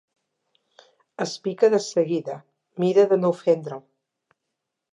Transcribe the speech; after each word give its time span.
Es 1.25 1.33
pica 1.47 1.69
de 1.75 1.79
seguida, 1.89 2.37
mira 2.85 3.07
de 3.13 3.21
no 3.25 3.33
ofendre'l. 3.37 3.85